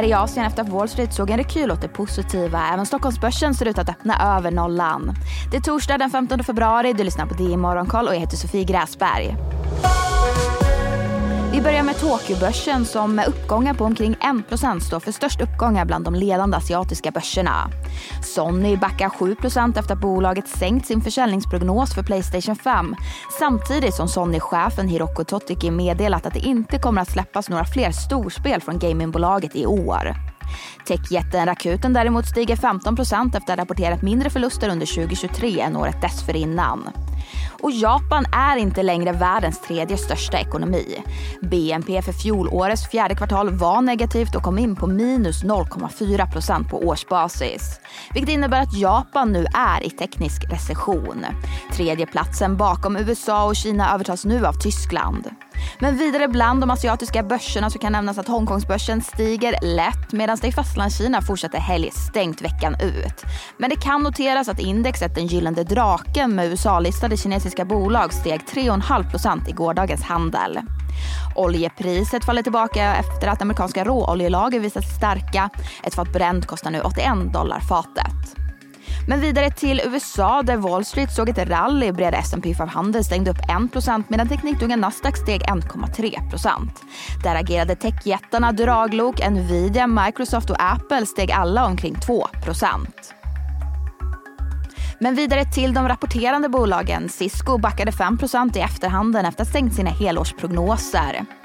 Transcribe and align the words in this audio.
ner 0.00 0.08
i 0.08 0.12
Asien 0.12 0.46
efter 0.46 0.62
att 0.62 0.68
Wall 0.68 0.88
Street 0.88 1.14
såg 1.14 1.30
en 1.30 1.36
rekyl 1.36 1.70
åt 1.70 1.80
det 1.80 1.88
positiva. 1.88 2.68
Även 2.72 2.86
Stockholmsbörsen 2.86 3.54
ser 3.54 3.66
ut 3.66 3.78
att 3.78 3.88
öppna 3.88 4.36
över 4.36 4.50
nollan. 4.50 5.14
Det 5.50 5.56
är 5.56 5.60
torsdag 5.60 5.98
den 5.98 6.10
15 6.10 6.44
februari. 6.44 6.92
Du 6.92 7.04
lyssnar 7.04 7.26
på 7.26 7.34
DI 7.34 7.56
Morgonkoll 7.56 8.08
och 8.08 8.14
jag 8.14 8.20
heter 8.20 8.36
Sofie 8.36 8.64
Gräsberg. 8.64 9.36
Vi 11.60 11.64
börjar 11.64 11.82
med 11.82 11.98
Tokyobörsen 11.98 12.84
som 12.84 13.14
med 13.14 13.26
uppgångar 13.28 13.74
på 13.74 13.84
omkring 13.84 14.16
1% 14.50 14.80
står 14.80 15.00
för 15.00 15.12
störst 15.12 15.40
uppgångar 15.40 15.84
bland 15.84 16.04
de 16.04 16.14
ledande 16.14 16.56
asiatiska 16.56 17.10
börserna. 17.10 17.70
Sony 18.22 18.76
backar 18.76 19.08
7% 19.08 19.78
efter 19.78 19.94
att 19.94 20.00
bolaget 20.00 20.48
sänkt 20.48 20.86
sin 20.86 21.00
försäljningsprognos 21.00 21.94
för 21.94 22.02
Playstation 22.02 22.56
5 22.56 22.96
samtidigt 23.38 23.94
som 23.94 24.08
Sony-chefen 24.08 24.88
Hiroko 24.88 25.24
Totiki 25.24 25.70
meddelat 25.70 26.26
att 26.26 26.34
det 26.34 26.40
inte 26.40 26.78
kommer 26.78 27.02
att 27.02 27.10
släppas 27.10 27.48
några 27.48 27.64
fler 27.64 27.90
storspel 27.90 28.60
från 28.60 28.78
gamingbolaget 28.78 29.56
i 29.56 29.66
år. 29.66 30.14
Techjätten 30.86 31.46
Rakuten 31.46 31.92
däremot 31.92 32.26
stiger 32.26 32.56
15% 32.56 33.26
efter 33.26 33.38
att 33.38 33.48
ha 33.48 33.56
rapporterat 33.56 34.02
mindre 34.02 34.30
förluster 34.30 34.68
under 34.68 34.86
2023 34.86 35.60
än 35.60 35.76
året 35.76 36.02
dessförinnan. 36.02 36.90
Och 37.62 37.70
Japan 37.70 38.24
är 38.32 38.56
inte 38.56 38.82
längre 38.82 39.12
världens 39.12 39.60
tredje 39.60 39.96
största 39.96 40.38
ekonomi. 40.38 41.02
BNP 41.42 42.02
för 42.02 42.12
fjolårets 42.12 42.90
fjärde 42.90 43.14
kvartal 43.14 43.50
var 43.50 43.82
negativt 43.82 44.34
och 44.34 44.42
kom 44.42 44.58
in 44.58 44.76
på 44.76 44.86
minus 44.86 45.44
0,4% 45.44 46.68
på 46.68 46.78
årsbasis. 46.78 47.80
Vilket 48.14 48.34
innebär 48.34 48.62
att 48.62 48.76
Japan 48.76 49.32
nu 49.32 49.46
är 49.54 49.86
i 49.86 49.90
teknisk 49.90 50.52
recession. 50.52 51.26
Tredje 51.72 52.06
platsen 52.06 52.56
bakom 52.56 52.96
USA 52.96 53.44
och 53.46 53.56
Kina 53.56 53.94
övertas 53.94 54.24
nu 54.24 54.46
av 54.46 54.52
Tyskland. 54.52 55.30
Men 55.78 55.96
vidare 55.96 56.28
bland 56.28 56.60
de 56.60 56.70
asiatiska 56.70 57.22
börserna 57.22 57.70
så 57.70 57.78
kan 57.78 57.92
nämnas 57.92 58.18
att 58.18 58.28
Hongkongsbörsen 58.28 59.02
stiger 59.02 59.54
lätt 59.62 60.12
medan 60.12 60.38
det 60.40 60.48
i 60.48 60.52
Fastlandskina 60.52 61.22
fortsätter 61.22 61.58
helgstängt 61.58 62.42
veckan 62.42 62.74
ut. 62.80 63.24
Men 63.58 63.70
det 63.70 63.76
kan 63.76 64.02
noteras 64.02 64.48
att 64.48 64.60
indexet 64.60 65.14
Den 65.14 65.26
gyllene 65.26 65.62
draken 65.62 66.34
med 66.34 66.46
USA-listade 66.46 67.16
kinesiska 67.16 67.64
bolag 67.64 68.12
steg 68.12 68.40
3,5% 68.40 69.48
i 69.48 69.52
gårdagens 69.52 70.02
handel. 70.02 70.58
Oljepriset 71.34 72.24
faller 72.24 72.42
tillbaka 72.42 72.94
efter 72.94 73.28
att 73.28 73.42
amerikanska 73.42 73.84
råoljelager 73.84 74.60
visat 74.60 74.84
sig 74.84 74.96
starka. 74.96 75.50
Ett 75.84 75.94
fat 75.94 76.12
bränt 76.12 76.46
kostar 76.46 76.70
nu 76.70 76.80
81 76.80 77.32
dollar 77.32 77.60
fatet. 77.60 78.49
Men 79.06 79.20
vidare 79.20 79.50
till 79.50 79.80
USA 79.84 80.42
där 80.42 80.56
Wall 80.56 80.84
Street 80.84 81.12
såg 81.12 81.28
ett 81.28 81.48
rally. 81.48 81.92
Breda 81.92 82.16
S&P 82.16 82.54
500 82.54 83.02
stängde 83.02 83.30
upp 83.30 83.38
1 83.38 84.08
medan 84.08 84.28
tekniktunga 84.28 84.76
Nasdaq 84.76 85.16
steg 85.16 85.42
1,3% 85.42 86.68
Där 87.24 87.34
agerade 87.34 87.76
techjättarna 87.76 88.52
Draglok, 88.52 89.30
Nvidia, 89.30 89.86
Microsoft 89.86 90.50
och 90.50 90.62
Apple 90.62 91.06
steg 91.06 91.32
alla 91.32 91.66
omkring 91.66 91.94
2% 91.94 92.86
men 95.02 95.14
vidare 95.14 95.44
till 95.44 95.74
de 95.74 95.88
rapporterande 95.88 96.48
bolagen. 96.48 97.08
Cisco 97.08 97.58
backade 97.58 97.90
5% 97.90 98.58
i 98.58 98.60
efterhanden 98.60 99.26
efter 99.26 99.42
att 99.42 99.48
ha 99.48 99.52
stängt 99.52 99.74
sina 99.74 99.90
helårsprognoser. 99.90 101.39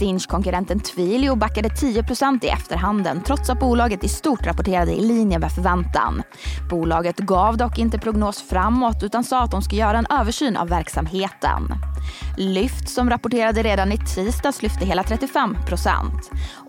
Sinch-konkurrenten 0.00 0.80
Twilio 0.80 1.36
backade 1.36 1.68
10% 1.68 2.44
i 2.44 2.48
efterhanden 2.48 3.22
trots 3.22 3.50
att 3.50 3.60
bolaget 3.60 4.04
i 4.04 4.08
stort 4.08 4.46
rapporterade 4.46 4.92
i 4.92 5.00
linje 5.00 5.38
med 5.38 5.52
förväntan. 5.52 6.22
Bolaget 6.70 7.18
gav 7.18 7.56
dock 7.56 7.78
inte 7.78 7.98
prognos 7.98 8.42
framåt 8.42 9.02
utan 9.02 9.24
sa 9.24 9.42
att 9.42 9.50
de 9.50 9.62
ska 9.62 9.76
göra 9.76 9.98
en 9.98 10.06
översyn 10.20 10.56
av 10.56 10.68
verksamheten. 10.68 11.74
Lyft 12.36 12.88
som 12.88 13.10
rapporterade 13.10 13.62
redan 13.62 13.92
i 13.92 13.98
tisdags 13.98 14.62
lyfte 14.62 14.84
hela 14.84 15.02
35% 15.02 15.54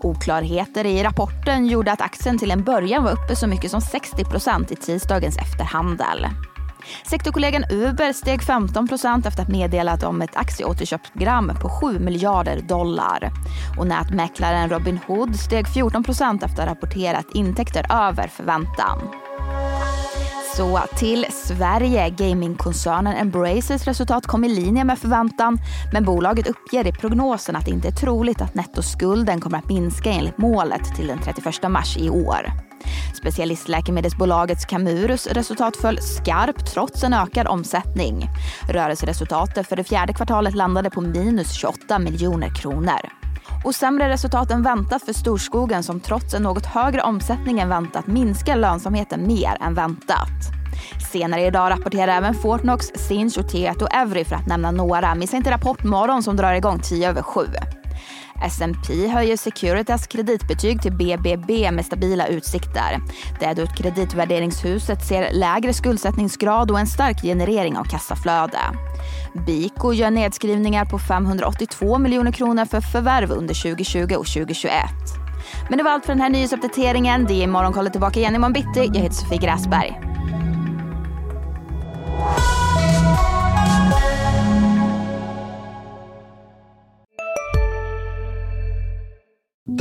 Oklarheter 0.02 0.86
i 0.86 1.02
rapporten 1.02 1.66
gjorde 1.66 1.92
att 1.92 2.00
aktien 2.00 2.38
till 2.38 2.50
en 2.50 2.64
början 2.64 3.04
var 3.04 3.12
uppe 3.12 3.36
så 3.36 3.46
mycket 3.46 3.70
som 3.70 3.80
60% 3.80 4.72
i 4.72 4.76
tisdagens 4.76 5.36
efterhandel. 5.36 6.26
Sektorkollegan 7.06 7.64
Uber 7.70 8.12
steg 8.12 8.40
15% 8.40 9.28
efter 9.28 9.42
att 9.42 9.48
ha 9.48 9.52
meddelat 9.52 10.02
om 10.02 10.22
ett 10.22 10.36
aktieåterköpsprogram 10.36 11.52
på 11.60 11.68
7 11.68 11.98
miljarder 11.98 12.60
dollar. 12.60 13.30
Och 13.78 13.86
nätmäklaren 13.86 14.68
Robin 14.68 14.98
Hood 15.06 15.36
steg 15.36 15.66
14% 15.66 16.44
efter 16.44 16.62
att 16.62 16.68
ha 16.68 16.74
rapporterat 16.74 17.26
intäkter 17.34 17.86
över 17.90 18.28
förväntan. 18.28 18.98
Så 20.56 20.80
till 20.96 21.26
Sverige. 21.30 22.10
Gamingkoncernen 22.10 23.16
Embraces 23.16 23.84
resultat 23.84 24.26
kom 24.26 24.44
i 24.44 24.48
linje 24.48 24.84
med 24.84 24.98
förväntan 24.98 25.58
men 25.92 26.04
bolaget 26.04 26.46
uppger 26.46 26.86
i 26.86 26.92
prognosen 26.92 27.56
att 27.56 27.64
det 27.64 27.70
inte 27.70 27.88
är 27.88 27.92
troligt 27.92 28.40
att 28.40 28.54
nettoskulden 28.54 29.40
kommer 29.40 29.58
att 29.58 29.68
minska 29.68 30.10
enligt 30.10 30.38
målet 30.38 30.96
till 30.96 31.06
den 31.06 31.18
31 31.18 31.70
mars 31.70 31.96
i 31.96 32.10
år. 32.10 32.71
Specialistläkemedelsbolagets 33.12 34.64
Camurus 34.64 35.26
resultat 35.26 35.76
föll 35.76 35.98
skarpt 36.02 36.72
trots 36.72 37.04
en 37.04 37.14
ökad 37.14 37.46
omsättning. 37.46 38.28
Rörelseresultatet 38.68 39.66
för 39.68 39.76
det 39.76 39.84
fjärde 39.84 40.12
kvartalet 40.12 40.54
landade 40.54 40.90
på 40.90 41.00
minus 41.00 41.52
28 41.52 41.98
miljoner 41.98 42.54
kronor. 42.54 43.00
Och 43.64 43.74
sämre 43.74 44.08
resultat 44.08 44.50
än 44.50 44.62
väntat 44.62 45.02
för 45.02 45.12
Storskogen 45.12 45.82
som 45.82 46.00
trots 46.00 46.34
en 46.34 46.42
något 46.42 46.66
högre 46.66 47.02
omsättning 47.02 47.60
än 47.60 47.68
väntat 47.68 48.06
minskar 48.06 48.56
lönsamheten 48.56 49.26
mer 49.26 49.56
än 49.60 49.74
väntat. 49.74 50.62
Senare 51.12 51.46
idag 51.46 51.70
rapporterar 51.70 52.16
även 52.16 52.34
Fortnox, 52.34 52.86
Sinch 52.94 53.38
och 53.38 53.48
Tieto 53.48 53.86
Evry 53.86 54.24
för 54.24 54.36
att 54.36 54.46
nämna 54.46 54.70
några. 54.70 55.14
Missa 55.14 55.36
inte 55.36 55.50
Rapport 55.50 55.84
morgon 55.84 56.22
som 56.22 56.36
drar 56.36 56.54
igång 56.54 56.78
10 56.78 57.08
över 57.08 57.22
7. 57.22 57.40
S&P 58.42 59.08
höjer 59.08 59.36
Securitas 59.36 60.06
kreditbetyg 60.06 60.82
till 60.82 60.92
BBB 60.92 61.70
med 61.70 61.84
stabila 61.84 62.26
utsikter. 62.26 63.00
Det 63.40 63.46
är 63.46 63.54
då 63.54 63.66
kreditvärderingshuset 63.66 65.06
ser 65.06 65.32
lägre 65.32 65.72
skuldsättningsgrad 65.72 66.70
och 66.70 66.78
en 66.78 66.86
stark 66.86 67.22
generering 67.22 67.78
av 67.78 67.84
kassaflöde. 67.84 68.58
Biko 69.46 69.92
gör 69.92 70.10
nedskrivningar 70.10 70.84
på 70.84 70.98
582 70.98 71.98
miljoner 71.98 72.32
kronor 72.32 72.64
för 72.64 72.80
förvärv 72.80 73.30
under 73.30 73.62
2020 73.62 74.00
och 74.02 74.26
2021. 74.26 74.74
Men 75.68 75.78
det 75.78 75.84
var 75.84 75.90
allt 75.90 76.04
för 76.04 76.12
den 76.12 76.20
här 76.20 76.30
nyhetsuppdateringen. 76.30 77.24
Det 77.24 77.42
är 77.42 77.46
Morgonkollet 77.46 77.92
tillbaka 77.92 78.20
igen 78.20 78.34
imorgon 78.34 78.52
bitti. 78.52 78.90
Jag 78.94 79.02
heter 79.02 79.14
Sofie 79.14 79.38
Gräsberg. 79.38 80.11